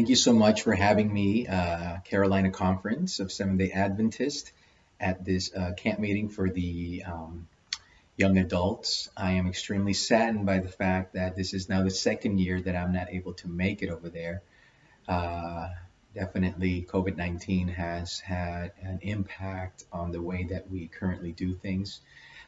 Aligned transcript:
Thank 0.00 0.08
you 0.08 0.16
so 0.16 0.32
much 0.32 0.62
for 0.62 0.72
having 0.72 1.12
me, 1.12 1.46
uh, 1.46 1.98
Carolina 2.06 2.50
Conference 2.50 3.20
of 3.20 3.30
Seventh 3.30 3.58
day 3.58 3.70
Adventist, 3.70 4.50
at 4.98 5.26
this 5.26 5.54
uh, 5.54 5.72
camp 5.76 5.98
meeting 5.98 6.30
for 6.30 6.48
the 6.48 7.04
um, 7.06 7.46
young 8.16 8.38
adults. 8.38 9.10
I 9.14 9.32
am 9.32 9.46
extremely 9.46 9.92
saddened 9.92 10.46
by 10.46 10.60
the 10.60 10.70
fact 10.70 11.12
that 11.12 11.36
this 11.36 11.52
is 11.52 11.68
now 11.68 11.82
the 11.82 11.90
second 11.90 12.40
year 12.40 12.62
that 12.62 12.74
I'm 12.74 12.94
not 12.94 13.08
able 13.10 13.34
to 13.34 13.48
make 13.48 13.82
it 13.82 13.90
over 13.90 14.08
there. 14.08 14.40
Uh, 15.06 15.68
definitely, 16.14 16.86
COVID 16.90 17.18
19 17.18 17.68
has 17.68 18.20
had 18.20 18.72
an 18.80 19.00
impact 19.02 19.84
on 19.92 20.12
the 20.12 20.22
way 20.22 20.44
that 20.44 20.70
we 20.70 20.86
currently 20.86 21.32
do 21.32 21.52
things. 21.52 22.00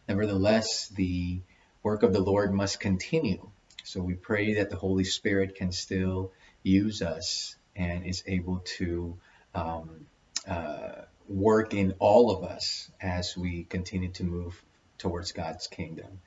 Nevertheless, 0.08 0.88
the 0.88 1.42
work 1.82 2.02
of 2.02 2.14
the 2.14 2.22
Lord 2.22 2.54
must 2.54 2.80
continue. 2.80 3.50
So 3.84 4.00
we 4.00 4.14
pray 4.14 4.54
that 4.54 4.70
the 4.70 4.76
Holy 4.76 5.04
Spirit 5.04 5.56
can 5.56 5.70
still 5.70 6.32
use 6.62 7.02
us 7.02 7.56
and 7.74 8.04
is 8.06 8.22
able 8.26 8.58
to 8.78 9.18
um, 9.54 10.06
uh, 10.48 11.02
work 11.28 11.74
in 11.74 11.94
all 11.98 12.30
of 12.30 12.44
us 12.44 12.90
as 13.00 13.36
we 13.36 13.64
continue 13.64 14.10
to 14.10 14.24
move 14.24 14.62
towards 14.98 15.32
God's 15.32 15.66
kingdom. 15.66 16.20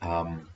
Um, 0.00 0.48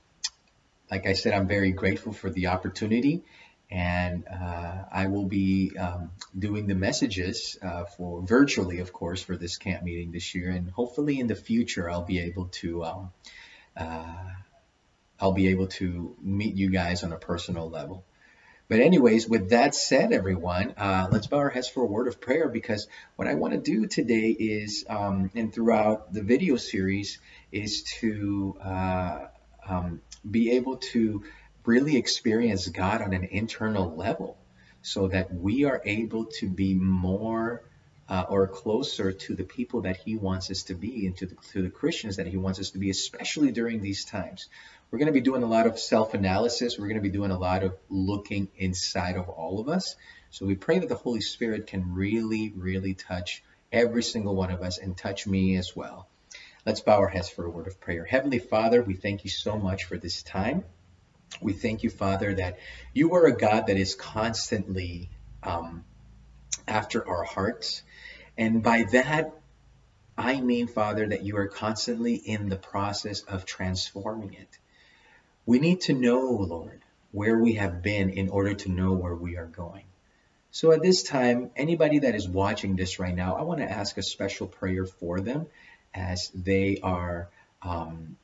like 0.89 1.05
I 1.07 1.13
said, 1.13 1.33
I'm 1.33 1.47
very 1.47 1.71
grateful 1.71 2.13
for 2.13 2.29
the 2.29 2.47
opportunity, 2.47 3.23
and 3.71 4.25
uh, 4.27 4.83
I 4.91 5.07
will 5.07 5.25
be 5.25 5.75
um, 5.77 6.11
doing 6.37 6.67
the 6.67 6.75
messages 6.75 7.57
uh, 7.61 7.85
for 7.85 8.21
virtually, 8.21 8.79
of 8.79 8.93
course, 8.93 9.21
for 9.21 9.35
this 9.35 9.57
camp 9.57 9.83
meeting 9.83 10.11
this 10.11 10.35
year, 10.35 10.49
and 10.49 10.69
hopefully 10.69 11.19
in 11.19 11.27
the 11.27 11.35
future 11.35 11.89
I'll 11.89 12.05
be 12.05 12.19
able 12.19 12.45
to. 12.61 12.83
Um, 12.83 13.11
uh, 13.75 14.03
I'll 15.19 15.31
be 15.31 15.47
able 15.47 15.67
to 15.67 16.15
meet 16.21 16.55
you 16.55 16.69
guys 16.69 17.03
on 17.03 17.13
a 17.13 17.17
personal 17.17 17.69
level. 17.69 18.03
But 18.69 18.79
anyways, 18.79 19.27
with 19.27 19.49
that 19.49 19.75
said, 19.75 20.13
everyone, 20.13 20.73
uh, 20.77 21.07
let's 21.11 21.27
bow 21.27 21.37
our 21.37 21.49
heads 21.49 21.67
for 21.67 21.83
a 21.83 21.87
word 21.87 22.07
of 22.07 22.21
prayer 22.21 22.47
because 22.47 22.87
what 23.17 23.27
I 23.27 23.33
want 23.33 23.53
to 23.53 23.59
do 23.59 23.87
today 23.87 24.29
is, 24.29 24.85
um, 24.89 25.29
and 25.35 25.53
throughout 25.53 26.13
the 26.13 26.23
video 26.23 26.55
series, 26.55 27.19
is 27.51 27.83
to 27.99 28.55
uh, 28.63 29.27
um, 29.67 30.01
be 30.29 30.51
able 30.51 30.77
to 30.77 31.23
really 31.65 31.97
experience 31.97 32.67
God 32.69 33.01
on 33.01 33.13
an 33.13 33.25
internal 33.25 33.95
level 33.95 34.37
so 34.81 35.07
that 35.07 35.33
we 35.33 35.65
are 35.65 35.81
able 35.85 36.25
to 36.39 36.49
be 36.49 36.73
more 36.73 37.63
uh, 38.09 38.25
or 38.29 38.47
closer 38.47 39.11
to 39.11 39.35
the 39.35 39.43
people 39.43 39.81
that 39.81 39.97
he 39.97 40.15
wants 40.15 40.51
us 40.51 40.63
to 40.63 40.73
be 40.73 41.05
and 41.07 41.17
to 41.17 41.25
the, 41.25 41.35
to 41.51 41.61
the 41.61 41.69
Christians 41.69 42.17
that 42.17 42.27
he 42.27 42.37
wants 42.37 42.59
us 42.59 42.71
to 42.71 42.79
be, 42.79 42.89
especially 42.89 43.51
during 43.51 43.81
these 43.81 44.05
times. 44.05 44.49
We're 44.91 44.99
going 44.99 45.07
to 45.07 45.13
be 45.13 45.21
doing 45.21 45.43
a 45.43 45.47
lot 45.47 45.65
of 45.65 45.79
self 45.79 46.13
analysis. 46.13 46.77
We're 46.77 46.87
going 46.87 47.01
to 47.01 47.01
be 47.01 47.09
doing 47.09 47.31
a 47.31 47.39
lot 47.39 47.63
of 47.63 47.75
looking 47.89 48.49
inside 48.57 49.15
of 49.15 49.29
all 49.29 49.59
of 49.59 49.69
us. 49.69 49.95
So 50.29 50.45
we 50.45 50.55
pray 50.55 50.79
that 50.79 50.89
the 50.89 50.95
Holy 50.95 51.21
Spirit 51.21 51.67
can 51.67 51.93
really, 51.93 52.53
really 52.55 52.93
touch 52.93 53.43
every 53.71 54.03
single 54.03 54.35
one 54.35 54.51
of 54.51 54.61
us 54.61 54.77
and 54.77 54.97
touch 54.97 55.25
me 55.25 55.57
as 55.57 55.75
well. 55.75 56.07
Let's 56.65 56.81
bow 56.81 56.99
our 56.99 57.07
heads 57.07 57.29
for 57.29 57.45
a 57.45 57.49
word 57.49 57.67
of 57.67 57.79
prayer. 57.81 58.05
Heavenly 58.05 58.39
Father, 58.39 58.81
we 58.81 58.93
thank 58.93 59.23
you 59.23 59.29
so 59.29 59.57
much 59.57 59.85
for 59.85 59.97
this 59.97 60.23
time. 60.23 60.63
We 61.41 61.53
thank 61.53 61.83
you, 61.83 61.89
Father, 61.89 62.35
that 62.35 62.59
you 62.93 63.15
are 63.15 63.25
a 63.25 63.35
God 63.35 63.67
that 63.67 63.77
is 63.77 63.95
constantly 63.95 65.09
um, 65.41 65.83
after 66.67 67.07
our 67.07 67.23
hearts. 67.23 67.81
And 68.37 68.63
by 68.63 68.83
that, 68.91 69.33
I 70.17 70.41
mean, 70.41 70.67
Father, 70.67 71.07
that 71.07 71.23
you 71.23 71.37
are 71.37 71.47
constantly 71.47 72.15
in 72.15 72.49
the 72.49 72.55
process 72.55 73.21
of 73.21 73.45
transforming 73.45 74.33
it. 74.33 74.57
We 75.45 75.59
need 75.59 75.81
to 75.81 75.93
know, 75.93 76.21
Lord, 76.21 76.81
where 77.11 77.37
we 77.37 77.53
have 77.53 77.81
been 77.81 78.09
in 78.09 78.29
order 78.29 78.53
to 78.53 78.71
know 78.71 78.93
where 78.93 79.15
we 79.15 79.37
are 79.37 79.45
going. 79.45 79.85
So 80.51 80.71
at 80.71 80.83
this 80.83 81.01
time, 81.01 81.49
anybody 81.55 81.99
that 81.99 82.13
is 82.13 82.29
watching 82.29 82.75
this 82.75 82.99
right 82.99 83.15
now, 83.15 83.35
I 83.35 83.41
want 83.41 83.59
to 83.59 83.69
ask 83.69 83.97
a 83.97 84.03
special 84.03 84.47
prayer 84.47 84.85
for 84.85 85.19
them 85.19 85.47
as 85.93 86.29
they 86.35 86.79
are 86.83 87.29
um, 87.63 88.17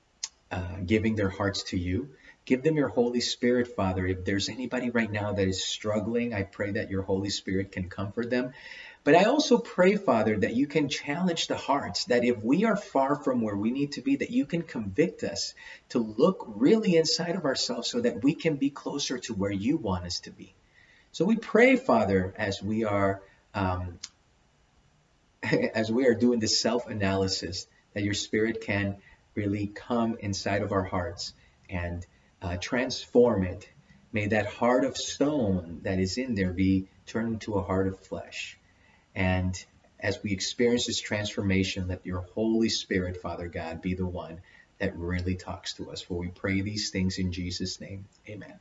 uh, 0.52 0.78
giving 0.86 1.16
their 1.16 1.30
hearts 1.30 1.64
to 1.64 1.78
you. 1.78 2.10
Give 2.46 2.64
them 2.64 2.76
your 2.76 2.88
Holy 2.88 3.20
Spirit, 3.20 3.76
Father. 3.76 4.06
If 4.06 4.26
there's 4.26 4.50
anybody 4.50 4.90
right 4.90 5.12
now 5.12 5.34
that 5.34 5.48
is 5.48 5.64
struggling, 5.64 6.34
I 6.34 6.44
pray 6.44 6.72
that 6.72 6.90
your 6.90 7.02
Holy 7.02 7.30
Spirit 7.30 7.72
can 7.72 7.90
comfort 7.90 8.30
them. 8.30 8.54
But 9.04 9.16
I 9.16 9.24
also 9.24 9.58
pray, 9.58 9.96
Father, 9.96 10.38
that 10.38 10.56
you 10.56 10.68
can 10.68 10.90
challenge 10.90 11.48
the 11.48 11.56
hearts, 11.56 12.06
that 12.06 12.26
if 12.26 12.44
we 12.44 12.66
are 12.66 12.76
far 12.76 13.16
from 13.16 13.42
where 13.42 13.56
we 13.56 13.72
need 13.72 13.94
to 13.94 14.02
be, 14.02 14.18
that 14.18 14.30
you 14.30 14.46
can 14.46 14.62
convict 14.62 15.24
us 15.24 15.54
to 15.90 16.00
look 16.00 16.46
really 16.48 16.96
inside 16.96 17.36
of 17.36 17.46
ourselves 17.46 17.90
so 17.90 18.02
that 18.02 18.24
we 18.24 18.36
can 18.36 18.58
be 18.58 18.70
closer 18.70 19.18
to 19.20 19.34
where 19.34 19.52
you 19.52 19.78
want 19.78 20.06
us 20.06 20.20
to 20.22 20.32
be. 20.32 20.54
So 21.12 21.26
we 21.26 21.38
pray, 21.38 21.76
Father, 21.76 22.34
as 22.38 22.62
we 22.62 22.84
are 22.84 23.22
um, 23.54 24.00
as 25.74 25.92
we 25.92 26.06
are 26.06 26.14
doing 26.14 26.40
this 26.40 26.60
self-analysis, 26.60 27.68
that 27.94 28.04
your 28.04 28.14
Spirit 28.14 28.62
can 28.62 28.98
really 29.36 29.68
come 29.68 30.18
inside 30.20 30.62
of 30.62 30.72
our 30.72 30.84
hearts 30.84 31.34
and 31.70 32.06
uh, 32.42 32.58
transform 32.58 33.44
it. 33.44 33.68
May 34.12 34.28
that 34.28 34.48
heart 34.48 34.86
of 34.86 34.98
stone 34.98 35.82
that 35.84 36.00
is 36.00 36.18
in 36.18 36.36
there 36.36 36.52
be 36.52 36.88
turned 37.06 37.34
into 37.34 37.56
a 37.56 37.64
heart 37.64 37.88
of 37.88 38.00
flesh. 38.00 38.59
And 39.16 39.56
as 40.00 40.22
we 40.24 40.32
experience 40.32 40.88
this 40.88 41.02
transformation, 41.02 41.88
let 41.88 42.06
your 42.06 42.22
Holy 42.34 42.70
Spirit, 42.70 43.18
Father 43.18 43.48
God, 43.48 43.82
be 43.82 43.96
the 43.96 44.06
one 44.06 44.42
that 44.80 44.96
really 44.98 45.36
talks 45.36 45.74
to 45.74 45.92
us. 45.92 46.02
For 46.02 46.18
we 46.18 46.30
pray 46.30 46.62
these 46.62 46.90
things 46.90 47.18
in 47.18 47.32
Jesus' 47.32 47.82
name. 47.82 48.06
Amen. 48.28 48.60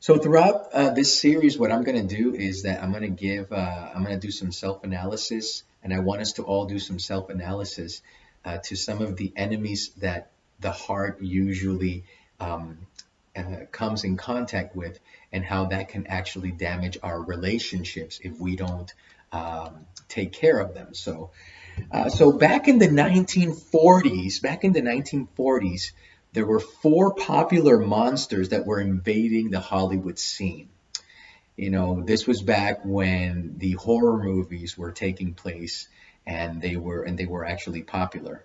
So 0.00 0.16
throughout 0.16 0.68
uh, 0.72 0.90
this 0.90 1.18
series, 1.20 1.58
what 1.58 1.72
I'm 1.72 1.82
going 1.82 2.06
to 2.06 2.16
do 2.16 2.32
is 2.32 2.62
that 2.62 2.80
I'm 2.82 2.92
going 2.92 3.02
to 3.02 3.08
give, 3.08 3.50
uh, 3.50 3.90
I'm 3.92 4.04
going 4.04 4.18
to 4.18 4.24
do 4.24 4.30
some 4.30 4.52
self-analysis, 4.52 5.64
and 5.82 5.92
I 5.92 5.98
want 5.98 6.20
us 6.20 6.34
to 6.34 6.44
all 6.44 6.66
do 6.66 6.78
some 6.78 7.00
self-analysis 7.00 8.00
uh, 8.44 8.58
to 8.58 8.76
some 8.76 9.02
of 9.02 9.16
the 9.16 9.32
enemies 9.34 9.90
that 9.98 10.30
the 10.60 10.70
heart 10.70 11.20
usually 11.20 12.04
um, 12.38 12.78
uh, 13.36 13.64
comes 13.72 14.04
in 14.04 14.16
contact 14.16 14.76
with, 14.76 15.00
and 15.32 15.44
how 15.44 15.66
that 15.66 15.88
can 15.88 16.06
actually 16.06 16.52
damage 16.52 16.98
our 17.02 17.20
relationships 17.20 18.20
if 18.22 18.38
we 18.38 18.54
don't 18.54 18.94
um, 19.32 19.86
take 20.08 20.32
care 20.32 20.58
of 20.58 20.74
them. 20.74 20.94
So, 20.94 21.30
uh, 21.92 22.08
so 22.08 22.32
back 22.32 22.68
in 22.68 22.78
the 22.78 22.88
1940s, 22.88 24.42
back 24.42 24.64
in 24.64 24.72
the 24.72 24.82
1940s, 24.82 25.92
there 26.32 26.46
were 26.46 26.60
four 26.60 27.14
popular 27.14 27.78
monsters 27.78 28.50
that 28.50 28.66
were 28.66 28.80
invading 28.80 29.50
the 29.50 29.60
Hollywood 29.60 30.18
scene. 30.18 30.68
You 31.56 31.70
know, 31.70 32.02
this 32.02 32.26
was 32.26 32.42
back 32.42 32.84
when 32.84 33.54
the 33.58 33.72
horror 33.72 34.22
movies 34.22 34.78
were 34.78 34.92
taking 34.92 35.34
place, 35.34 35.88
and 36.26 36.60
they 36.62 36.76
were 36.76 37.02
and 37.02 37.18
they 37.18 37.26
were 37.26 37.44
actually 37.44 37.82
popular. 37.82 38.44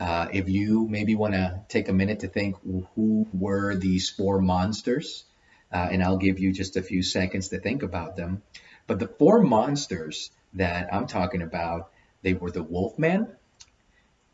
Uh, 0.00 0.26
if 0.32 0.48
you 0.48 0.88
maybe 0.88 1.14
want 1.14 1.34
to 1.34 1.60
take 1.68 1.88
a 1.88 1.92
minute 1.92 2.20
to 2.20 2.26
think 2.26 2.56
who 2.96 3.28
were 3.32 3.76
these 3.76 4.10
four 4.10 4.40
monsters, 4.40 5.24
uh, 5.72 5.88
and 5.92 6.02
I'll 6.02 6.16
give 6.16 6.40
you 6.40 6.52
just 6.52 6.76
a 6.76 6.82
few 6.82 7.02
seconds 7.04 7.48
to 7.48 7.60
think 7.60 7.84
about 7.84 8.16
them. 8.16 8.42
But 8.86 8.98
the 8.98 9.08
four 9.08 9.42
monsters 9.42 10.30
that 10.54 10.92
I'm 10.92 11.06
talking 11.06 11.42
about, 11.42 11.90
they 12.22 12.34
were 12.34 12.50
the 12.50 12.62
Wolfman, 12.62 13.28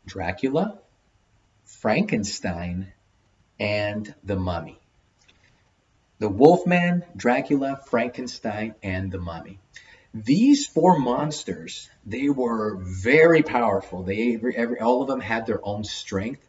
Dracula, 0.05 0.79
Frankenstein, 1.65 2.91
and 3.59 4.13
the 4.23 4.35
Mummy. 4.35 4.79
The 6.19 6.29
Wolfman, 6.29 7.05
Dracula, 7.15 7.79
Frankenstein, 7.85 8.75
and 8.83 9.11
the 9.11 9.19
Mummy. 9.19 9.59
These 10.13 10.65
four 10.65 10.97
monsters, 10.97 11.89
they 12.05 12.29
were 12.29 12.77
very 12.77 13.43
powerful. 13.43 14.03
They 14.03 14.33
every, 14.33 14.55
every, 14.57 14.79
all 14.79 15.01
of 15.01 15.07
them 15.07 15.21
had 15.21 15.45
their 15.45 15.63
own 15.63 15.83
strength. 15.83 16.45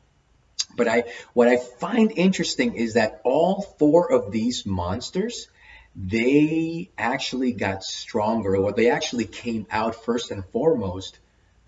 But 0.77 0.89
I, 0.89 1.05
what 1.35 1.49
I 1.49 1.57
find 1.57 2.13
interesting 2.17 2.75
is 2.75 2.95
that 2.95 3.21
all 3.25 3.63
four 3.79 4.11
of 4.11 4.33
these 4.33 4.65
monsters, 4.65 5.49
they 5.97 6.91
actually 6.97 7.53
got 7.53 7.83
stronger, 7.83 8.57
or 8.57 8.73
they 8.73 8.91
actually 8.91 9.25
came 9.25 9.67
out 9.71 10.05
first 10.05 10.31
and 10.31 10.45
foremost 10.47 11.19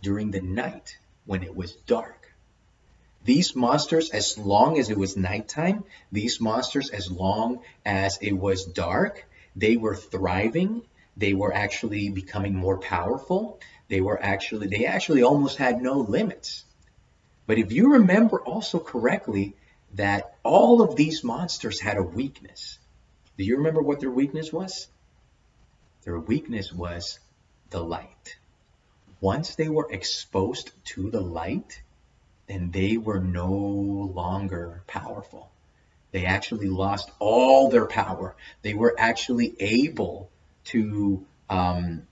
during 0.01 0.31
the 0.31 0.41
night 0.41 0.97
when 1.25 1.43
it 1.43 1.55
was 1.55 1.73
dark. 1.73 2.33
These 3.25 3.55
monsters, 3.55 4.11
as 4.11 4.37
long 4.37 4.79
as 4.79 4.91
it 4.91 4.99
was 4.99 5.17
nighttime, 5.17 5.85
these 6.11 6.41
monsters, 6.41 6.91
as 6.91 7.11
long 7.11 7.63
as 7.85 8.19
it 8.21 8.33
was 8.33 8.65
dark, 8.65 9.25
they 9.55 9.77
were 9.77 9.95
thriving. 9.95 10.83
They 11.17 11.35
were 11.35 11.55
actually 11.55 12.09
becoming 12.09 12.55
more 12.55 12.79
powerful. 12.79 13.61
They 13.89 14.01
were 14.01 14.21
actually, 14.21 14.69
they 14.69 14.87
actually 14.87 15.23
almost 15.23 15.59
had 15.59 15.83
no 15.83 15.99
limits. 15.99 16.65
But 17.47 17.59
if 17.59 17.71
you 17.71 17.93
remember 17.93 18.41
also 18.41 18.79
correctly, 18.79 19.55
that 19.95 20.37
all 20.43 20.81
of 20.81 20.97
these 20.97 21.23
monsters 21.23 21.79
had 21.81 21.99
a 21.99 22.03
weakness. 22.03 22.79
Do 23.37 23.45
you 23.45 23.57
remember 23.57 23.83
what 23.83 24.01
their 24.01 24.11
weakness 24.11 24.53
was? 24.53 24.89
Their 26.05 26.19
weakness 26.19 26.73
was 26.73 27.19
the 27.71 27.83
light. 27.83 28.37
Once 29.21 29.55
they 29.55 29.69
were 29.69 29.89
exposed 29.91 30.73
to 30.85 31.11
the 31.11 31.21
light, 31.21 31.81
then 32.49 32.71
they 32.71 32.97
were 32.97 33.21
no 33.21 33.51
longer 33.53 34.83
powerful. 34.87 35.51
They 36.11 36.27
actually 36.27 36.69
lost 36.69 37.11
all 37.19 37.71
their 37.71 37.87
power. 37.87 38.37
They 38.61 38.75
were 38.75 38.95
actually 38.99 39.55
able 39.61 40.29
to 40.65 41.25
um, 41.49 42.03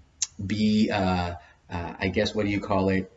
be, 0.44 0.90
uh, 0.90 1.34
uh, 1.68 1.94
I 1.98 2.08
guess, 2.08 2.34
what 2.34 2.46
do 2.46 2.50
you 2.50 2.60
call 2.60 2.88
it? 2.88 3.12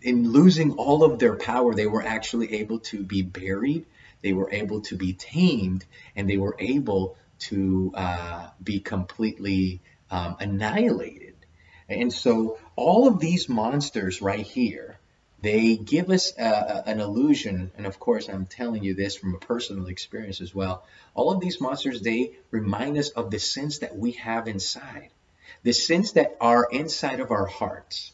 In 0.00 0.30
losing 0.30 0.72
all 0.72 1.04
of 1.04 1.18
their 1.18 1.36
power, 1.36 1.74
they 1.74 1.86
were 1.86 2.02
actually 2.02 2.54
able 2.54 2.78
to 2.90 3.02
be 3.02 3.22
buried, 3.22 3.84
they 4.22 4.32
were 4.32 4.50
able 4.52 4.80
to 4.82 4.96
be 4.96 5.12
tamed, 5.12 5.84
and 6.14 6.28
they 6.28 6.36
were 6.36 6.56
able 6.58 7.16
to 7.38 7.92
uh, 7.94 8.48
be 8.62 8.80
completely 8.80 9.80
um, 10.10 10.36
annihilated. 10.40 11.34
And 11.88 12.12
so, 12.12 12.58
all 12.74 13.06
of 13.06 13.20
these 13.20 13.48
monsters 13.48 14.20
right 14.20 14.46
here 14.46 14.98
they 15.42 15.76
give 15.76 16.10
us 16.10 16.36
uh, 16.38 16.82
an 16.86 16.98
illusion, 16.98 17.70
and 17.76 17.86
of 17.86 17.98
course, 18.00 18.28
I'm 18.28 18.46
telling 18.46 18.82
you 18.82 18.94
this 18.94 19.16
from 19.16 19.34
a 19.34 19.38
personal 19.38 19.86
experience 19.86 20.40
as 20.40 20.54
well. 20.54 20.84
All 21.14 21.30
of 21.30 21.40
these 21.40 21.60
monsters, 21.60 22.00
they 22.00 22.36
remind 22.50 22.96
us 22.96 23.10
of 23.10 23.30
the 23.30 23.38
sins 23.38 23.80
that 23.80 23.96
we 23.96 24.12
have 24.12 24.48
inside, 24.48 25.10
the 25.62 25.72
sins 25.72 26.12
that 26.12 26.36
are 26.40 26.66
inside 26.70 27.20
of 27.20 27.30
our 27.30 27.46
hearts, 27.46 28.12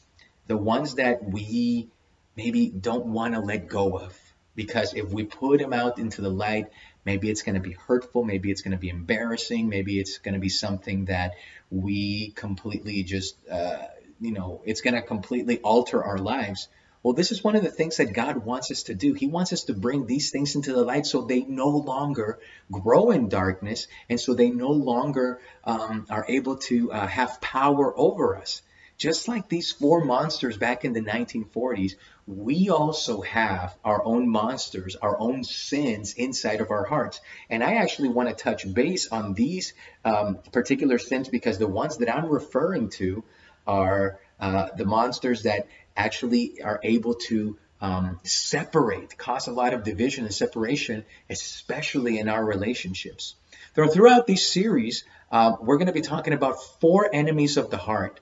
the 0.49 0.57
ones 0.57 0.97
that 0.97 1.25
we 1.25 1.89
maybe 2.37 2.69
don't 2.69 3.07
want 3.07 3.35
to 3.35 3.41
let 3.41 3.69
go 3.69 3.99
of. 3.99 4.19
Because 4.55 4.95
if 4.95 5.11
we 5.11 5.25
put 5.25 5.61
them 5.61 5.73
out 5.73 5.99
into 5.99 6.21
the 6.21 6.31
light, 6.31 6.67
maybe 7.05 7.31
it's 7.31 7.43
going 7.43 7.55
to 7.55 7.61
be 7.61 7.73
hurtful, 7.73 8.23
maybe 8.25 8.51
it's 8.51 8.63
going 8.63 8.73
to 8.73 8.79
be 8.79 8.91
embarrassing, 8.91 9.69
maybe 9.69 9.99
it's 9.99 10.19
going 10.19 10.35
to 10.35 10.41
be 10.41 10.49
something 10.49 11.07
that 11.07 11.33
we 11.71 12.31
completely 12.31 13.03
just, 13.03 13.37
uh, 13.49 13.87
you 14.21 14.33
know, 14.33 14.61
it's 14.65 14.83
going 14.83 14.95
to 14.95 15.03
completely 15.03 15.59
alter 15.61 16.03
our 16.03 16.19
lives 16.19 16.69
well, 17.03 17.15
this 17.15 17.33
is 17.33 17.43
one 17.43 17.57
of 17.57 17.65
the 17.65 17.71
things 17.71 17.97
that 17.97 18.13
God 18.13 18.45
wants 18.45 18.71
us 18.71 18.85
to 18.85 18.95
do. 18.95 19.13
He 19.13 19.27
wants 19.27 19.53
us 19.53 19.65
to 19.65 19.75
bring 19.75 20.07
these 20.07 20.31
things 20.31 20.55
into 20.55 20.73
the 20.73 20.85
light 20.85 21.05
so 21.05 21.23
they 21.23 21.41
no 21.41 21.69
longer 21.69 22.39
grow 22.71 23.11
in 23.11 23.29
darkness 23.29 23.89
and 24.09 24.21
so 24.21 24.35
they 24.35 24.51
no 24.51 24.71
longer 24.71 25.41
um, 25.65 26.07
are 26.09 26.25
able 26.29 26.59
to 26.59 26.93
uh, 26.93 27.07
have 27.09 27.41
power 27.41 27.93
over 27.99 28.37
us. 28.37 28.63
Just 29.03 29.27
like 29.27 29.49
these 29.49 29.73
four 29.73 30.05
monsters 30.05 30.57
back 30.57 30.85
in 30.85 30.93
the 30.93 31.01
1940s, 31.01 31.95
we 32.29 32.71
also 32.71 33.21
have 33.23 33.77
our 33.85 34.01
own 34.05 34.29
monsters, 34.29 34.95
our 34.95 35.19
own 35.19 35.43
sins 35.43 36.15
inside 36.15 36.61
of 36.61 36.71
our 36.71 36.85
hearts. 36.85 37.21
And 37.51 37.65
I 37.65 37.75
actually 37.75 38.11
want 38.11 38.29
to 38.29 38.35
touch 38.37 38.73
base 38.73 39.09
on 39.09 39.35
these 39.35 39.75
um, 40.05 40.39
particular 40.53 40.99
sins 40.99 41.29
because 41.29 41.59
the 41.59 41.67
ones 41.67 41.97
that 41.97 42.15
I'm 42.15 42.27
referring 42.27 42.91
to 42.91 43.25
are 43.67 44.21
uh, 44.39 44.69
the 44.77 44.85
monsters 44.85 45.43
that 45.43 45.67
actually 45.97 46.63
are 46.63 46.79
able 46.85 47.15
to 47.27 47.59
um, 47.81 48.21
separate, 48.23 49.19
cause 49.19 49.49
a 49.49 49.53
lot 49.53 49.75
of 49.75 49.83
division 49.83 50.27
and 50.27 50.33
separation, 50.33 51.05
especially 51.29 52.21
in 52.21 52.29
our 52.29 52.45
relationships. 52.45 53.35
So 53.75 53.89
throughout 53.89 54.29
this 54.29 54.49
series, 54.49 55.03
uh, 55.33 55.57
we're 55.61 55.79
going 55.79 55.89
to 55.89 55.93
be 55.93 56.03
talking 56.03 56.35
about 56.35 56.63
four 56.81 57.11
enemies 57.13 57.57
of 57.57 57.69
the 57.69 57.79
heart 57.79 58.21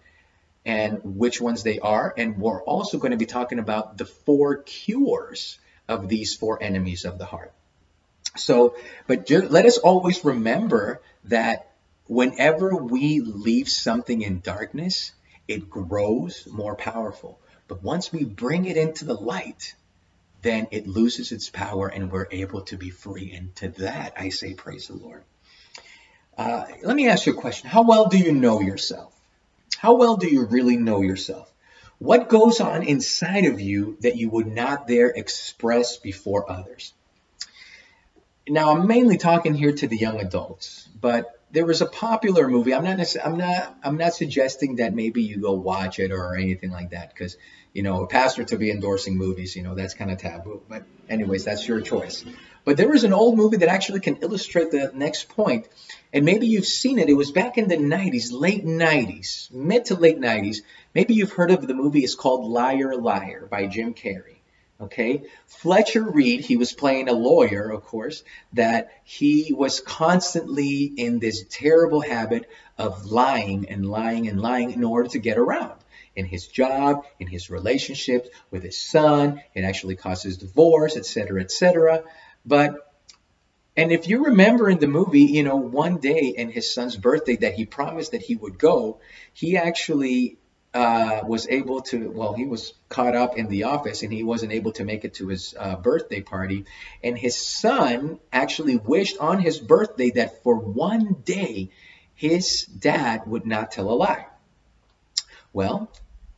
and 0.71 1.01
which 1.03 1.41
ones 1.41 1.65
they 1.65 1.81
are. 1.81 2.15
And 2.17 2.39
we're 2.39 2.63
also 2.63 2.99
going 2.99 3.11
to 3.11 3.17
be 3.17 3.27
talking 3.27 3.59
about 3.59 3.99
the 3.99 4.05
four 4.05 4.59
cures 4.59 5.59
of 5.89 6.09
these 6.09 6.37
four 6.37 6.63
enemies 6.63 7.05
of 7.05 7.19
the 7.19 7.25
heart. 7.25 7.53
So, 8.37 8.77
but 9.09 9.27
just, 9.27 9.51
let 9.51 9.67
us 9.67 9.79
always 9.79 10.25
remember 10.25 11.03
that 11.25 11.73
whenever 12.07 12.77
we 12.77 13.19
leave 13.19 13.69
something 13.69 14.23
in 14.23 14.39
darkness, 14.39 15.11
it 15.49 15.69
grows 15.69 16.47
more 16.49 16.77
powerful. 16.77 17.41
But 17.67 17.83
once 17.83 18.13
we 18.13 18.23
bring 18.23 18.67
it 18.67 18.77
into 18.77 19.05
the 19.05 19.15
light, 19.15 19.75
then 20.43 20.69
it 20.71 20.87
loses 20.87 21.33
its 21.33 21.51
power 21.51 21.89
and 21.89 22.13
we're 22.13 22.29
able 22.31 22.61
to 22.63 22.77
be 22.77 22.91
free. 22.91 23.33
And 23.35 23.57
to 23.57 23.71
that, 23.83 24.13
I 24.17 24.29
say, 24.29 24.55
praise 24.55 24.87
the 24.87 24.95
Lord. 24.95 25.25
Uh, 26.39 26.67
let 26.85 26.95
me 26.95 27.09
ask 27.09 27.27
you 27.27 27.33
a 27.33 27.37
question. 27.37 27.69
How 27.69 27.83
well 27.83 28.07
do 28.07 28.19
you 28.19 28.31
know 28.31 28.61
yourself? 28.61 29.20
How 29.79 29.95
well 29.95 30.17
do 30.17 30.29
you 30.29 30.45
really 30.45 30.77
know 30.77 31.01
yourself? 31.01 31.53
What 31.99 32.29
goes 32.29 32.61
on 32.61 32.83
inside 32.83 33.45
of 33.45 33.61
you 33.61 33.97
that 34.01 34.17
you 34.17 34.31
would 34.31 34.47
not 34.47 34.87
dare 34.87 35.09
express 35.09 35.99
before 35.99 36.51
others? 36.51 36.95
Now, 38.49 38.75
I'm 38.75 38.87
mainly 38.87 39.19
talking 39.19 39.55
here 39.55 39.73
to 39.73 39.87
the 39.87 39.97
young 39.97 40.19
adults, 40.19 40.89
but 40.99 41.39
there 41.53 41.67
was 41.67 41.83
a 41.83 41.87
popular 41.87 42.49
movie. 42.49 42.73
I'm 42.73 42.85
not. 42.85 43.01
I'm 43.25 43.37
not. 43.37 43.77
I'm 43.83 43.97
not 43.97 44.15
suggesting 44.15 44.77
that 44.77 44.95
maybe 44.95 45.23
you 45.23 45.39
go 45.39 45.53
watch 45.53 45.99
it 45.99 46.11
or 46.11 46.35
anything 46.37 46.71
like 46.71 46.91
that, 46.91 47.11
because 47.11 47.37
you 47.73 47.83
know, 47.83 48.03
a 48.03 48.07
pastor 48.07 48.45
to 48.45 48.57
be 48.57 48.71
endorsing 48.71 49.17
movies, 49.17 49.55
you 49.55 49.63
know, 49.63 49.75
that's 49.75 49.95
kind 49.95 50.11
of 50.11 50.19
taboo. 50.19 50.63
But 50.69 50.85
anyways, 51.09 51.45
that's 51.45 51.67
your 51.69 51.81
choice. 51.81 52.25
But 52.71 52.77
there 52.77 52.89
was 52.89 53.03
an 53.03 53.13
old 53.13 53.37
movie 53.37 53.57
that 53.57 53.69
actually 53.69 53.99
can 53.99 54.19
illustrate 54.19 54.71
the 54.71 54.93
next 54.95 55.29
point. 55.29 55.65
point, 55.65 55.69
and 56.13 56.25
maybe 56.25 56.47
you've 56.47 56.67
seen 56.67 57.01
it. 57.01 57.09
It 57.09 57.15
was 57.15 57.33
back 57.33 57.59
in 57.59 57.67
the 57.67 57.77
90s, 57.77 58.29
late 58.31 58.65
90s, 58.65 59.53
mid 59.53 59.87
to 59.87 59.97
late 59.97 60.21
90s. 60.21 60.59
Maybe 60.95 61.15
you've 61.15 61.33
heard 61.33 61.51
of 61.51 61.67
the 61.67 61.75
movie. 61.75 62.05
It's 62.05 62.15
called 62.15 62.49
Liar 62.49 62.95
Liar 62.95 63.49
by 63.51 63.67
Jim 63.67 63.93
Carrey. 63.93 64.37
Okay, 64.81 65.25
Fletcher 65.49 66.05
Reed, 66.05 66.43
he 66.43 66.57
was 66.57 66.73
playing 66.73 67.09
a 67.09 67.13
lawyer, 67.13 67.71
of 67.71 67.85
course, 67.87 68.23
that 68.53 68.93
he 69.03 69.53
was 69.53 69.81
constantly 69.81 70.85
in 70.85 71.19
this 71.19 71.45
terrible 71.51 72.01
habit 72.01 72.49
of 72.79 73.07
lying 73.07 73.69
and 73.69 73.85
lying 73.85 74.29
and 74.29 74.41
lying 74.41 74.71
in 74.71 74.85
order 74.85 75.09
to 75.09 75.19
get 75.19 75.39
around 75.39 75.75
in 76.15 76.25
his 76.25 76.47
job, 76.47 77.05
in 77.19 77.27
his 77.27 77.51
relationships 77.51 78.29
with 78.53 78.63
his 78.63 78.81
son. 78.81 79.43
It 79.55 79.65
actually 79.65 79.97
causes 79.97 80.39
divorce, 80.39 80.97
etc., 80.97 81.41
etc. 81.41 82.05
But 82.45 82.91
and 83.77 83.93
if 83.93 84.09
you 84.09 84.25
remember 84.25 84.69
in 84.69 84.79
the 84.79 84.89
movie, 84.89 85.23
you 85.23 85.43
know, 85.43 85.57
one 85.57 85.99
day 85.99 86.35
in 86.37 86.51
his 86.51 86.71
son's 86.71 86.97
birthday 86.97 87.37
that 87.37 87.55
he 87.55 87.65
promised 87.65 88.13
that 88.13 88.23
he 88.23 88.37
would 88.37 88.59
go, 88.59 89.01
he 89.33 89.57
actually 89.57 90.39
uh, 90.75 91.21
was 91.25 91.49
able 91.49 91.81
to, 91.83 92.11
well, 92.11 92.35
he 92.35 92.47
was 92.47 92.75
caught 92.89 93.17
up 93.17 93.39
in 93.39 93.49
the 93.49 93.65
office 93.65 94.03
and 94.03 94.13
he 94.13 94.23
wasn't 94.23 94.53
able 94.53 94.73
to 94.73 94.85
make 94.85 95.05
it 95.05 95.15
to 95.15 95.29
his 95.29 95.55
uh, 95.59 95.77
birthday 95.77 96.21
party. 96.21 96.65
And 97.03 97.17
his 97.17 97.37
son 97.37 98.19
actually 98.33 98.77
wished 98.77 99.19
on 99.19 99.41
his 99.41 99.59
birthday 99.59 100.11
that 100.11 100.43
for 100.43 100.57
one 100.57 101.23
day 101.25 101.71
his 102.15 102.67
dad 102.67 103.23
would 103.27 103.47
not 103.47 103.71
tell 103.71 103.91
a 103.91 103.95
lie. 103.95 104.27
Well, 105.53 105.91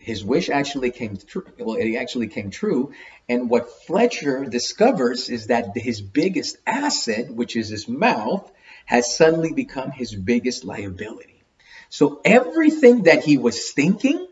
his 0.03 0.25
wish 0.25 0.51
actually 0.51 0.91
came 0.91 1.17
true. 1.17 1.47
Well, 1.59 1.77
it 1.77 1.95
actually 1.95 2.27
came 2.27 2.51
true. 2.51 2.93
And 3.29 3.49
what 3.49 3.71
Fletcher 3.87 4.45
discovers 4.45 5.29
is 5.29 5.47
that 5.47 5.77
his 5.77 6.01
biggest 6.01 6.57
asset, 6.67 7.33
which 7.33 7.55
is 7.55 7.69
his 7.69 7.87
mouth, 7.87 8.51
has 8.85 9.17
suddenly 9.17 9.53
become 9.53 9.93
his 9.93 10.13
biggest 10.13 10.65
liability. 10.65 11.41
So 11.89 12.21
everything 12.25 13.05
that 13.05 13.23
he 13.25 13.39
was 13.39 13.71
thinking 13.71 14.27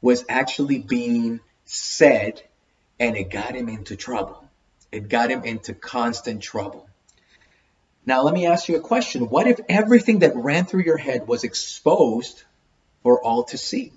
was 0.00 0.24
actually 0.28 0.78
being 0.78 1.38
said, 1.64 2.42
and 2.98 3.16
it 3.16 3.30
got 3.30 3.54
him 3.54 3.68
into 3.68 3.94
trouble. 3.94 4.44
It 4.90 5.08
got 5.08 5.30
him 5.30 5.44
into 5.44 5.74
constant 5.74 6.42
trouble. 6.42 6.88
Now, 8.04 8.22
let 8.22 8.34
me 8.34 8.46
ask 8.46 8.68
you 8.68 8.76
a 8.76 8.80
question. 8.80 9.28
What 9.28 9.46
if 9.46 9.60
everything 9.68 10.20
that 10.20 10.34
ran 10.34 10.64
through 10.64 10.82
your 10.82 10.96
head 10.96 11.28
was 11.28 11.44
exposed 11.44 12.42
for 13.04 13.22
all 13.22 13.44
to 13.44 13.56
see? 13.56 13.92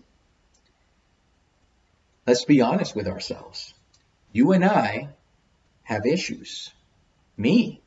Let's 2.28 2.46
be 2.46 2.62
honest 2.62 2.96
with 2.96 3.08
ourselves. 3.08 3.74
You 4.32 4.52
and 4.52 4.66
I 4.66 5.10
have 5.84 6.06
issues. 6.06 6.72
Me, 7.38 7.82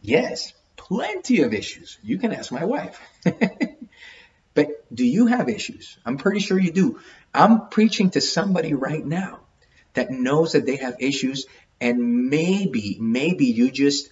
yes, 0.00 0.52
plenty 0.76 1.42
of 1.42 1.54
issues. 1.54 1.98
You 2.02 2.18
can 2.18 2.32
ask 2.32 2.50
my 2.50 2.64
wife. 2.64 3.00
But 4.54 4.84
do 4.94 5.06
you 5.06 5.26
have 5.26 5.48
issues? 5.48 5.96
I'm 6.04 6.16
pretty 6.16 6.40
sure 6.40 6.58
you 6.58 6.72
do. 6.72 7.00
I'm 7.32 7.68
preaching 7.68 8.10
to 8.10 8.20
somebody 8.20 8.74
right 8.74 9.04
now 9.04 9.40
that 9.94 10.10
knows 10.10 10.52
that 10.52 10.66
they 10.66 10.76
have 10.76 10.96
issues, 10.98 11.46
and 11.80 12.28
maybe, 12.28 12.98
maybe 13.00 13.46
you 13.46 13.70
just 13.70 14.08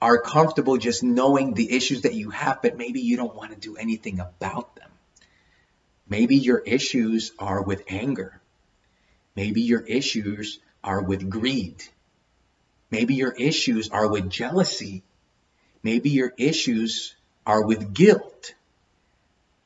are 0.00 0.20
comfortable 0.20 0.76
just 0.76 1.02
knowing 1.02 1.54
the 1.54 1.72
issues 1.74 2.02
that 2.02 2.14
you 2.14 2.30
have, 2.30 2.60
but 2.60 2.76
maybe 2.76 3.00
you 3.00 3.16
don't 3.16 3.34
want 3.34 3.52
to 3.52 3.58
do 3.58 3.76
anything 3.76 4.20
about 4.20 4.76
them. 4.76 4.90
Maybe 6.08 6.36
your 6.36 6.58
issues 6.58 7.32
are 7.38 7.62
with 7.62 7.84
anger. 7.88 8.40
Maybe 9.34 9.62
your 9.62 9.80
issues 9.80 10.58
are 10.84 11.02
with 11.02 11.28
greed. 11.28 11.82
Maybe 12.90 13.14
your 13.14 13.32
issues 13.32 13.90
are 13.90 14.08
with 14.08 14.28
jealousy. 14.28 15.02
Maybe 15.82 16.10
your 16.10 16.32
issues 16.36 17.14
are 17.46 17.64
with 17.64 17.94
guilt. 17.94 18.54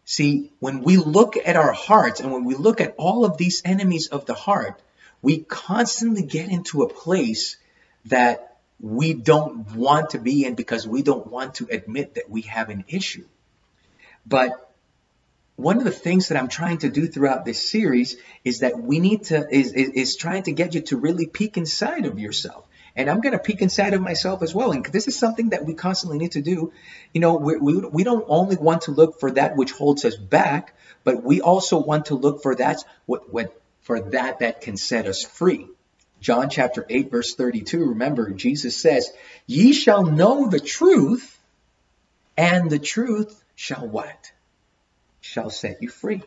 See, 0.05 0.53
when 0.61 0.83
we 0.83 0.97
look 0.97 1.37
at 1.37 1.57
our 1.57 1.73
hearts 1.73 2.21
and 2.21 2.33
when 2.33 2.45
we 2.45 2.55
look 2.55 2.81
at 2.81 2.95
all 2.97 3.25
of 3.25 3.37
these 3.37 3.63
enemies 3.65 4.07
of 4.07 4.25
the 4.25 4.35
heart, 4.35 4.81
we 5.21 5.39
constantly 5.39 6.23
get 6.23 6.49
into 6.49 6.83
a 6.83 6.89
place 6.89 7.57
that 8.05 8.57
we 8.79 9.15
don't 9.15 9.75
want 9.75 10.11
to 10.11 10.19
be 10.19 10.45
in 10.45 10.55
because 10.55 10.87
we 10.87 11.03
don't 11.03 11.27
want 11.27 11.57
to 11.57 11.67
admit 11.71 12.15
that 12.15 12.31
we 12.31 12.43
have 12.43 12.69
an 12.69 12.85
issue. 12.87 13.25
But 14.25 14.66
one 15.57 15.79
of 15.79 15.85
the 15.85 15.91
things 15.91 16.29
that 16.29 16.39
I'm 16.39 16.49
trying 16.49 16.79
to 16.79 16.91
do 16.91 17.07
throughout 17.07 17.45
this 17.47 17.69
series 17.69 18.17
is 18.45 18.61
that 18.61 18.79
we 18.79 19.01
need 19.01 19.25
to 19.25 19.47
is, 19.51 19.73
is, 19.73 19.89
is 19.91 20.17
trying 20.17 20.45
to 20.45 20.53
get 20.53 20.75
you 20.75 20.83
to 20.83 20.99
really 20.99 21.27
peek 21.27 21.57
inside 21.57 22.05
of 22.05 22.19
yourself 22.19 22.67
And 22.95 23.09
I'm 23.11 23.21
going 23.21 23.33
to 23.33 23.39
peek 23.39 23.63
inside 23.63 23.95
of 23.95 24.03
myself 24.03 24.43
as 24.43 24.55
well. 24.55 24.73
And 24.73 24.85
this 24.85 25.09
is 25.09 25.19
something 25.19 25.51
that 25.51 25.65
we 25.65 25.75
constantly 25.75 26.19
need 26.19 26.33
to 26.33 26.43
do. 26.43 26.73
You 27.15 27.21
know, 27.21 27.37
we, 27.37 27.57
we, 27.57 27.79
we 27.79 28.05
don't 28.05 28.25
only 28.29 28.57
want 28.57 28.83
to 28.83 28.91
look 28.91 29.19
for 29.19 29.31
that 29.33 29.57
which 29.57 29.73
holds 29.73 30.05
us 30.05 30.17
back, 30.17 30.75
but 31.05 31.23
we 31.23 31.41
also 31.41 31.79
want 31.79 32.07
to 32.07 32.15
look 32.15 32.43
for 32.43 32.55
that 32.57 32.85
what, 33.07 33.33
what 33.33 33.59
for 33.81 34.01
that 34.01 34.41
that 34.41 34.61
can 34.61 34.77
set 34.77 35.07
us 35.07 35.23
free. 35.23 35.67
John 36.21 36.49
chapter 36.51 36.85
8 36.89 37.11
verse 37.11 37.35
32 37.35 37.85
remember 37.85 38.31
Jesus 38.31 38.77
says, 38.77 39.11
"Ye 39.47 39.73
shall 39.73 40.05
know 40.05 40.49
the 40.49 40.61
truth, 40.61 41.39
and 42.37 42.71
the 42.71 42.79
truth 42.79 43.45
shall 43.55 43.87
what? 43.87 44.33
Shall 45.27 45.51
set 45.51 45.83
you 45.83 45.89
free." 45.89 46.23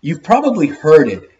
You've 0.00 0.22
probably 0.22 0.68
heard 0.68 1.08
it, 1.08 1.30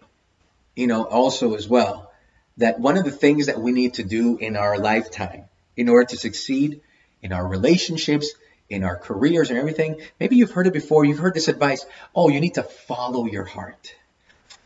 you 0.77 0.87
know, 0.87 1.05
also 1.05 1.55
as 1.55 1.67
well, 1.67 2.13
that 2.59 2.79
one 2.79 2.99
of 2.99 3.05
the 3.05 3.11
things 3.11 3.47
that 3.47 3.59
we 3.59 3.73
need 3.73 3.95
to 3.95 4.05
do 4.05 4.37
in 4.37 4.57
our 4.57 4.77
lifetime 4.79 5.45
in 5.77 5.89
order 5.89 6.07
to 6.07 6.17
succeed 6.17 6.83
in 7.23 7.33
our 7.33 7.47
relationships, 7.47 8.35
in 8.69 8.85
our 8.85 8.97
careers 8.97 9.51
and 9.51 9.59
everything. 9.59 10.01
Maybe 10.19 10.37
you've 10.37 10.53
heard 10.53 10.67
it 10.67 10.73
before. 10.73 11.05
You've 11.05 11.19
heard 11.19 11.35
this 11.35 11.49
advice. 11.49 11.87
Oh, 12.15 12.29
you 12.29 12.41
need 12.41 12.55
to 12.55 12.63
follow 12.63 13.25
your 13.27 13.45
heart. 13.45 13.95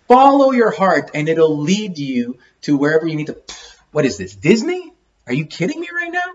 Follow 0.08 0.52
your 0.52 0.70
heart 0.70 1.12
and 1.14 1.28
it'll 1.28 1.58
lead 1.58 1.98
you 1.98 2.38
to 2.62 2.76
wherever 2.76 3.06
you 3.06 3.16
need 3.16 3.28
to. 3.28 3.40
What 3.92 4.04
is 4.04 4.18
this? 4.18 4.34
Disney? 4.34 4.92
Are 5.26 5.32
you 5.32 5.46
kidding 5.46 5.80
me 5.80 5.88
right 5.94 6.12
now? 6.12 6.32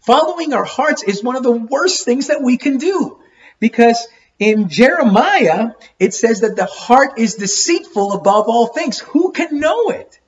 Following 0.00 0.54
our 0.54 0.64
hearts 0.64 1.02
is 1.02 1.22
one 1.22 1.36
of 1.36 1.42
the 1.42 1.52
worst 1.52 2.04
things 2.04 2.28
that 2.28 2.42
we 2.42 2.56
can 2.56 2.78
do 2.78 3.17
because 3.60 4.06
in 4.38 4.68
Jeremiah, 4.68 5.70
it 5.98 6.14
says 6.14 6.40
that 6.40 6.56
the 6.56 6.66
heart 6.66 7.18
is 7.18 7.34
deceitful 7.34 8.12
above 8.12 8.48
all 8.48 8.68
things. 8.68 9.00
Who 9.00 9.32
can 9.32 9.58
know 9.58 9.88
it? 9.88 10.18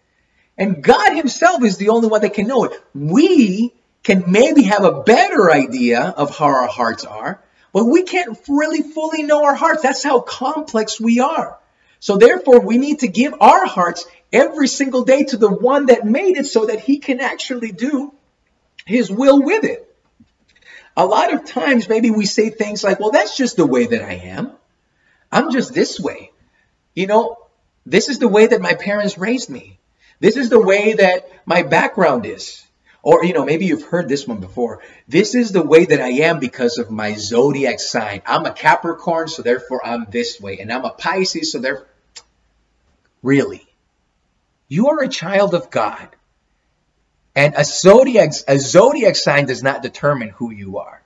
And 0.59 0.83
God 0.83 1.15
Himself 1.15 1.65
is 1.65 1.77
the 1.77 1.91
only 1.91 2.09
one 2.09 2.23
that 2.23 2.35
can 2.35 2.47
know 2.47 2.65
it. 2.65 2.73
We 2.95 3.73
can 4.03 4.25
maybe 4.27 4.65
have 4.65 4.85
a 4.85 5.03
better 5.03 5.51
idea 5.51 6.01
of 6.03 6.37
how 6.37 6.47
our 6.47 6.67
hearts 6.67 7.05
are, 7.05 7.41
but 7.73 7.85
we 7.85 8.03
can't 8.03 8.39
really 8.49 8.83
fully 8.83 9.23
know 9.23 9.45
our 9.45 9.55
hearts. 9.55 9.83
That's 9.83 10.03
how 10.03 10.21
complex 10.21 11.01
we 11.01 11.21
are. 11.21 11.57
So 12.01 12.17
therefore, 12.17 12.61
we 12.61 12.79
need 12.79 13.01
to 13.01 13.09
give 13.09 13.35
our 13.41 13.67
hearts 13.67 14.07
every 14.33 14.69
single 14.69 15.05
day 15.05 15.25
to 15.25 15.37
the 15.37 15.51
one 15.51 15.87
that 15.87 16.05
made 16.05 16.37
it 16.37 16.47
so 16.47 16.67
that 16.67 16.81
he 16.81 16.99
can 16.99 17.21
actually 17.21 17.73
do 17.73 18.13
his 18.87 19.11
will 19.11 19.41
with 19.43 19.65
it. 19.65 19.90
A 20.97 21.07
lot 21.07 21.33
of 21.33 21.45
times, 21.45 21.89
maybe 21.89 22.11
we 22.11 22.27
say 22.27 22.51
things 22.51 22.85
like, 22.85 23.01
well, 23.01 23.11
that's 23.11 23.37
just 23.37 23.57
the 23.57 23.67
way 23.67 23.87
that 23.87 24.03
I 24.03 24.15
am. 24.15 24.53
I'm 25.33 25.51
just 25.53 25.73
this 25.73 25.99
way. 26.01 26.33
You 26.95 27.07
know, 27.07 27.37
this 27.87 28.09
is 28.09 28.19
the 28.19 28.29
way 28.29 28.47
that 28.47 28.61
my 28.61 28.75
parents 28.75 29.17
raised 29.17 29.49
me. 29.49 29.79
This 30.19 30.37
is 30.37 30.51
the 30.51 30.61
way 30.61 30.95
that 30.95 31.31
my 31.47 31.63
background 31.63 32.27
is. 32.27 32.67
Or, 33.03 33.25
you 33.25 33.33
know, 33.33 33.47
maybe 33.47 33.65
you've 33.65 33.85
heard 33.85 34.09
this 34.09 34.27
one 34.27 34.41
before. 34.41 34.83
This 35.09 35.35
is 35.35 35.53
the 35.53 35.63
way 35.63 35.87
that 35.87 36.01
I 36.01 36.09
am 36.09 36.39
because 36.39 36.77
of 36.77 36.91
my 36.91 37.15
zodiac 37.15 37.81
sign. 37.81 38.21
I'm 38.27 38.45
a 38.45 38.53
Capricorn, 38.53 39.29
so 39.29 39.43
therefore 39.43 39.85
I'm 39.87 40.07
this 40.11 40.39
way. 40.39 40.59
And 40.59 40.71
I'm 40.71 40.85
a 40.85 40.91
Pisces, 40.91 41.53
so 41.53 41.61
therefore. 41.61 41.87
Really? 43.23 43.67
You 44.69 44.89
are 44.89 45.03
a 45.03 45.09
child 45.09 45.55
of 45.55 45.71
God. 45.71 46.09
And 47.35 47.55
a 47.57 47.65
zodiac, 47.65 48.33
a 48.49 48.59
zodiac 48.59 49.17
sign 49.17 49.47
does 49.47 49.63
not 49.63 49.83
determine 49.83 50.31
who 50.31 50.51
you 50.51 50.79
are. 50.79 51.03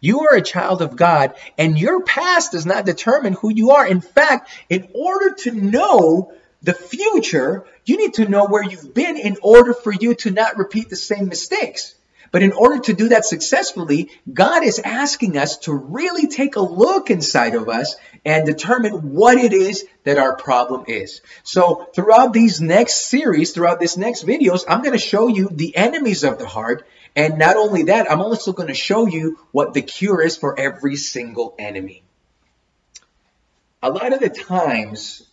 You 0.00 0.20
are 0.20 0.34
a 0.34 0.42
child 0.42 0.82
of 0.82 0.96
God, 0.96 1.34
and 1.58 1.78
your 1.78 2.02
past 2.02 2.52
does 2.52 2.66
not 2.66 2.86
determine 2.86 3.34
who 3.34 3.50
you 3.50 3.72
are. 3.72 3.86
In 3.86 4.00
fact, 4.00 4.50
in 4.68 4.88
order 4.94 5.34
to 5.40 5.50
know 5.52 6.32
the 6.62 6.74
future, 6.74 7.64
you 7.84 7.96
need 7.96 8.14
to 8.14 8.28
know 8.28 8.46
where 8.46 8.62
you've 8.62 8.94
been 8.94 9.16
in 9.16 9.36
order 9.42 9.74
for 9.74 9.92
you 9.92 10.14
to 10.16 10.30
not 10.30 10.58
repeat 10.58 10.88
the 10.88 10.96
same 10.96 11.28
mistakes. 11.28 11.94
But 12.32 12.42
in 12.42 12.52
order 12.52 12.78
to 12.82 12.92
do 12.92 13.08
that 13.08 13.24
successfully, 13.24 14.10
God 14.32 14.62
is 14.62 14.78
asking 14.78 15.36
us 15.36 15.58
to 15.58 15.72
really 15.72 16.28
take 16.28 16.56
a 16.56 16.60
look 16.60 17.10
inside 17.10 17.54
of 17.54 17.68
us 17.68 17.96
and 18.24 18.46
determine 18.46 19.14
what 19.14 19.38
it 19.38 19.52
is 19.52 19.84
that 20.04 20.18
our 20.18 20.36
problem 20.36 20.84
is. 20.86 21.22
So 21.42 21.88
throughout 21.94 22.32
these 22.32 22.60
next 22.60 23.06
series, 23.06 23.52
throughout 23.52 23.80
this 23.80 23.96
next 23.96 24.24
videos, 24.24 24.64
I'm 24.68 24.82
going 24.82 24.92
to 24.92 24.98
show 24.98 25.26
you 25.26 25.48
the 25.50 25.76
enemies 25.76 26.22
of 26.22 26.38
the 26.38 26.46
heart. 26.46 26.86
And 27.16 27.38
not 27.38 27.56
only 27.56 27.84
that, 27.84 28.10
I'm 28.10 28.20
also 28.20 28.52
going 28.52 28.68
to 28.68 28.74
show 28.74 29.06
you 29.06 29.38
what 29.50 29.74
the 29.74 29.82
cure 29.82 30.22
is 30.22 30.36
for 30.36 30.58
every 30.58 30.96
single 30.96 31.56
enemy. 31.58 32.04
A 33.82 33.90
lot 33.90 34.12
of 34.12 34.20
the 34.20 34.28
times 34.28 35.26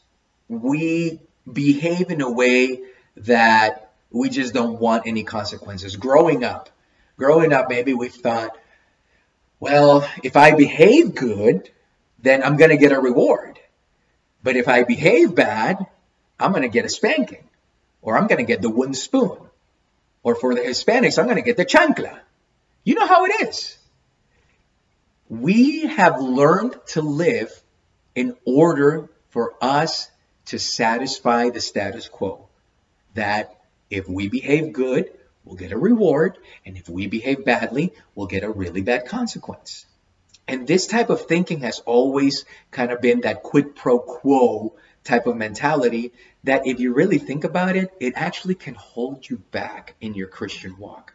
we 0.48 1.20
behave 1.52 2.10
in 2.10 2.22
a 2.22 2.32
way 2.32 2.82
that 3.18 3.92
we 4.10 4.30
just 4.30 4.54
don't 4.54 4.80
want 4.80 5.04
any 5.06 5.24
consequences. 5.24 5.96
Growing 5.96 6.44
up, 6.44 6.70
growing 7.18 7.52
up, 7.54 7.70
maybe 7.70 7.94
we 7.94 8.10
thought, 8.10 8.58
well, 9.60 10.08
if 10.24 10.38
I 10.38 10.56
behave 10.56 11.16
good, 11.16 11.70
then 12.20 12.44
I'm 12.44 12.58
going 12.58 12.70
to 12.70 12.78
get 12.78 12.92
a 12.92 13.00
reward. 13.00 13.60
But 14.44 14.56
if 14.56 14.68
I 14.68 14.84
behave 14.84 15.36
bad, 15.36 15.86
I'm 16.40 16.52
going 16.52 16.64
to 16.64 16.70
get 16.70 16.86
a 16.86 16.90
spanking, 16.90 17.44
or 18.02 18.18
I'm 18.18 18.28
going 18.28 18.38
to 18.38 18.46
get 18.46 18.62
the 18.62 18.70
wooden 18.70 18.94
spoon. 18.94 19.38
Or 20.24 20.36
for 20.36 20.54
the 20.54 20.62
Hispanics, 20.62 21.18
I'm 21.18 21.26
going 21.26 21.38
to 21.38 21.42
get 21.42 21.58
the 21.58 21.66
chancla. 21.66 22.20
You 22.84 22.96
know 22.96 23.08
how 23.08 23.26
it 23.26 23.48
is. 23.48 23.78
We 25.30 25.88
have 25.88 26.22
learned 26.22 26.76
to 26.88 27.02
live 27.02 27.52
in 28.16 28.36
order 28.46 29.10
for 29.30 29.54
us 29.62 30.10
to 30.46 30.60
satisfy 30.60 31.50
the 31.50 31.62
status 31.62 32.08
quo. 32.08 32.48
That 33.14 33.60
if 33.90 34.08
we 34.08 34.30
behave 34.30 34.74
good, 34.74 35.12
we'll 35.48 35.56
get 35.56 35.72
a 35.72 35.78
reward, 35.78 36.38
and 36.66 36.78
if 36.78 36.90
we 36.90 37.08
behave 37.08 37.46
badly, 37.46 37.94
we'll 38.16 38.28
get 38.28 38.44
a 38.44 38.50
really 38.50 38.82
bad 38.82 39.06
consequence. 39.08 39.86
And 40.48 40.68
this 40.68 40.88
type 40.88 41.10
of 41.10 41.26
thinking 41.26 41.62
has 41.62 41.80
always 41.80 42.46
kind 42.72 42.92
of 42.92 43.02
been 43.02 43.22
that 43.22 43.44
quid 43.44 43.76
pro 43.76 44.00
quo 44.00 44.76
type 45.04 45.26
of 45.26 45.38
mentality 45.38 46.14
that 46.44 46.68
if 46.68 46.80
you 46.80 46.94
really 46.94 47.18
think 47.18 47.44
about 47.44 47.76
it, 47.76 47.92
it 48.00 48.14
actually 48.16 48.56
can 48.56 48.76
hold 48.76 49.30
you 49.30 49.38
back 49.52 49.96
in 50.02 50.14
your 50.14 50.28
Christian 50.28 50.78
walk. 50.78 51.14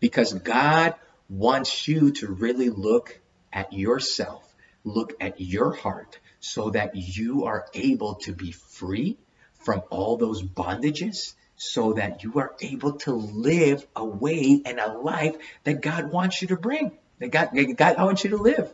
Because 0.00 0.32
God 0.32 0.94
wants 1.28 1.88
you 1.88 2.12
to 2.12 2.28
really 2.28 2.70
look 2.70 3.18
at 3.52 3.72
yourself, 3.72 4.54
look 4.84 5.14
at 5.20 5.40
your 5.40 5.72
heart, 5.72 6.18
so 6.40 6.70
that 6.70 6.96
you 6.96 7.44
are 7.44 7.66
able 7.74 8.16
to 8.16 8.32
be 8.32 8.52
free 8.52 9.16
from 9.58 9.82
all 9.90 10.16
those 10.16 10.42
bondages 10.42 11.34
so 11.56 11.94
that 11.94 12.22
you 12.22 12.38
are 12.38 12.54
able 12.60 12.92
to 12.92 13.12
live 13.12 13.86
a 13.96 14.04
way 14.04 14.60
and 14.64 14.78
a 14.78 14.92
life 14.92 15.36
that 15.64 15.80
God 15.80 16.10
wants 16.10 16.42
you 16.42 16.48
to 16.48 16.56
bring, 16.56 16.92
that 17.18 17.30
God, 17.30 17.50
God 17.76 17.96
wants 17.98 18.24
you 18.24 18.30
to 18.30 18.36
live. 18.36 18.70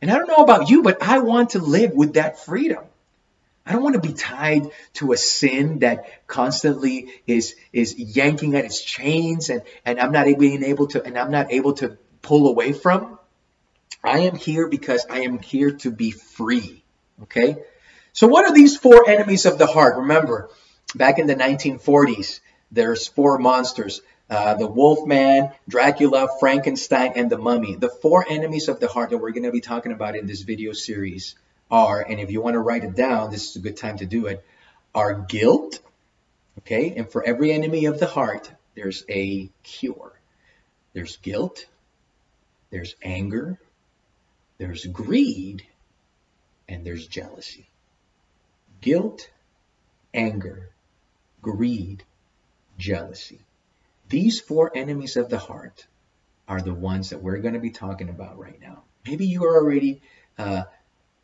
And 0.00 0.10
I 0.10 0.16
don't 0.16 0.28
know 0.28 0.42
about 0.42 0.70
you, 0.70 0.82
but 0.82 1.02
I 1.02 1.20
want 1.20 1.50
to 1.50 1.58
live 1.58 1.92
with 1.92 2.14
that 2.14 2.38
freedom. 2.38 2.84
I 3.64 3.72
don't 3.72 3.82
want 3.82 3.94
to 3.94 4.00
be 4.00 4.14
tied 4.14 4.70
to 4.94 5.12
a 5.12 5.16
sin 5.16 5.80
that 5.80 6.26
constantly 6.26 7.12
is 7.26 7.54
is 7.72 7.96
yanking 7.96 8.56
at 8.56 8.64
its 8.64 8.82
chains 8.82 9.50
and, 9.50 9.62
and 9.84 10.00
I'm 10.00 10.10
not 10.10 10.26
being 10.38 10.64
able 10.64 10.88
to 10.88 11.04
and 11.04 11.16
I'm 11.16 11.30
not 11.30 11.52
able 11.52 11.74
to 11.74 11.96
pull 12.22 12.48
away 12.48 12.72
from. 12.72 13.20
I 14.02 14.20
am 14.20 14.34
here 14.34 14.66
because 14.66 15.06
I 15.08 15.20
am 15.20 15.38
here 15.38 15.70
to 15.70 15.92
be 15.92 16.10
free. 16.10 16.82
Okay? 17.22 17.58
So 18.12 18.26
what 18.26 18.44
are 18.44 18.52
these 18.52 18.76
four 18.76 19.08
enemies 19.08 19.46
of 19.46 19.58
the 19.58 19.66
heart? 19.66 19.98
Remember, 19.98 20.50
back 20.94 21.18
in 21.18 21.26
the 21.26 21.36
1940s, 21.36 22.40
there's 22.70 23.06
four 23.08 23.38
monsters. 23.38 24.00
Uh, 24.30 24.54
the 24.54 24.66
Wolfman, 24.66 25.50
Dracula, 25.68 26.26
Frankenstein, 26.40 27.12
and 27.16 27.28
the 27.28 27.36
Mummy. 27.36 27.76
The 27.76 27.90
four 27.90 28.24
enemies 28.26 28.68
of 28.68 28.80
the 28.80 28.88
heart 28.88 29.10
that 29.10 29.18
we're 29.18 29.32
going 29.32 29.42
to 29.42 29.52
be 29.52 29.60
talking 29.60 29.92
about 29.92 30.16
in 30.16 30.26
this 30.26 30.40
video 30.40 30.72
series 30.72 31.34
are, 31.70 32.00
and 32.00 32.18
if 32.18 32.30
you 32.30 32.40
want 32.40 32.54
to 32.54 32.60
write 32.60 32.82
it 32.82 32.94
down, 32.94 33.30
this 33.30 33.50
is 33.50 33.56
a 33.56 33.58
good 33.58 33.76
time 33.76 33.98
to 33.98 34.06
do 34.06 34.26
it, 34.26 34.42
are 34.94 35.12
guilt, 35.12 35.80
okay? 36.60 36.94
And 36.96 37.10
for 37.10 37.22
every 37.22 37.52
enemy 37.52 37.84
of 37.86 38.00
the 38.00 38.06
heart, 38.06 38.50
there's 38.74 39.04
a 39.08 39.50
cure. 39.62 40.12
There's 40.94 41.16
guilt, 41.18 41.66
there's 42.70 42.94
anger, 43.02 43.58
there's 44.56 44.86
greed, 44.86 45.66
and 46.68 46.86
there's 46.86 47.06
jealousy. 47.06 47.68
Guilt, 48.80 49.28
anger, 50.14 50.71
greed, 51.42 52.04
jealousy. 52.78 53.40
These 54.08 54.40
four 54.40 54.70
enemies 54.74 55.16
of 55.16 55.28
the 55.28 55.38
heart 55.38 55.86
are 56.48 56.60
the 56.60 56.74
ones 56.74 57.10
that 57.10 57.22
we're 57.22 57.38
going 57.38 57.54
to 57.54 57.60
be 57.60 57.70
talking 57.70 58.08
about 58.08 58.38
right 58.38 58.60
now. 58.60 58.84
Maybe 59.06 59.26
you 59.26 59.44
are 59.44 59.56
already 59.56 60.00
uh, 60.38 60.64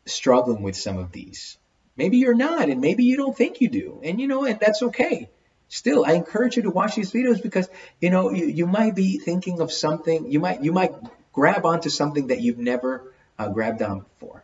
struggling 0.05 0.61
with 0.61 0.75
some 0.75 0.97
of 0.97 1.11
these. 1.11 1.57
Maybe 1.95 2.17
you're 2.17 2.35
not, 2.35 2.69
and 2.69 2.81
maybe 2.81 3.03
you 3.03 3.17
don't 3.17 3.35
think 3.35 3.61
you 3.61 3.69
do. 3.69 4.01
And 4.03 4.19
you 4.21 4.27
know, 4.27 4.45
and 4.45 4.59
that's 4.59 4.81
okay. 4.81 5.29
Still, 5.67 6.05
I 6.05 6.13
encourage 6.13 6.55
you 6.55 6.63
to 6.63 6.69
watch 6.71 6.95
these 6.95 7.11
videos 7.11 7.43
because 7.43 7.69
you 8.01 8.09
know 8.09 8.31
you, 8.31 8.45
you 8.45 8.65
might 8.65 8.95
be 8.95 9.19
thinking 9.19 9.61
of 9.61 9.71
something. 9.71 10.31
You 10.31 10.39
might 10.39 10.63
you 10.63 10.71
might 10.71 10.93
grab 11.33 11.65
onto 11.65 11.89
something 11.89 12.27
that 12.27 12.41
you've 12.41 12.57
never 12.57 13.13
uh, 13.37 13.49
grabbed 13.49 13.81
on 13.81 13.99
before. 13.99 14.43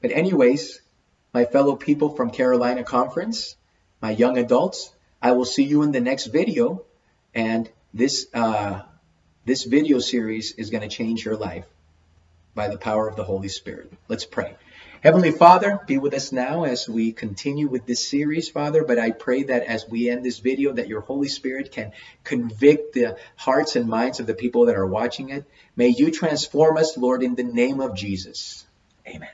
But 0.00 0.12
anyways, 0.12 0.80
my 1.34 1.44
fellow 1.44 1.76
people 1.76 2.10
from 2.14 2.30
Carolina 2.30 2.84
Conference, 2.84 3.56
my 4.00 4.10
young 4.10 4.38
adults, 4.38 4.92
I 5.22 5.32
will 5.32 5.44
see 5.44 5.64
you 5.64 5.82
in 5.82 5.92
the 5.92 6.00
next 6.00 6.26
video. 6.26 6.84
And 7.34 7.70
this 7.94 8.26
uh, 8.34 8.82
this 9.44 9.64
video 9.64 9.98
series 9.98 10.52
is 10.52 10.70
going 10.70 10.82
to 10.82 10.88
change 10.88 11.24
your 11.24 11.36
life 11.36 11.66
by 12.54 12.68
the 12.68 12.78
power 12.78 13.08
of 13.08 13.16
the 13.16 13.24
Holy 13.24 13.48
Spirit. 13.48 13.92
Let's 14.08 14.24
pray. 14.24 14.56
Heavenly 15.02 15.30
Father, 15.30 15.80
be 15.86 15.96
with 15.96 16.12
us 16.12 16.30
now 16.30 16.64
as 16.64 16.86
we 16.86 17.12
continue 17.12 17.68
with 17.68 17.86
this 17.86 18.06
series, 18.06 18.50
Father. 18.50 18.84
But 18.84 18.98
I 18.98 19.12
pray 19.12 19.44
that 19.44 19.62
as 19.62 19.88
we 19.88 20.10
end 20.10 20.24
this 20.24 20.40
video, 20.40 20.74
that 20.74 20.88
your 20.88 21.00
Holy 21.00 21.28
Spirit 21.28 21.72
can 21.72 21.92
convict 22.22 22.92
the 22.92 23.16
hearts 23.36 23.76
and 23.76 23.88
minds 23.88 24.20
of 24.20 24.26
the 24.26 24.34
people 24.34 24.66
that 24.66 24.76
are 24.76 24.86
watching 24.86 25.30
it. 25.30 25.46
May 25.74 25.88
you 25.88 26.10
transform 26.10 26.76
us, 26.76 26.98
Lord, 26.98 27.22
in 27.22 27.34
the 27.34 27.44
name 27.44 27.80
of 27.80 27.96
Jesus. 27.96 28.66
Amen. 29.06 29.30